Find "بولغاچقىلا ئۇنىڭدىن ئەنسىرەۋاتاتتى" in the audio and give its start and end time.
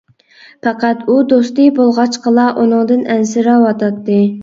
1.77-4.23